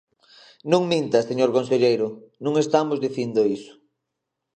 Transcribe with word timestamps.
Non 0.71 0.81
minta, 0.91 1.27
señor 1.29 1.49
conselleiro, 1.57 2.07
non 2.43 2.53
estamos 2.63 3.01
dicindo 3.05 3.41
iso. 3.57 3.73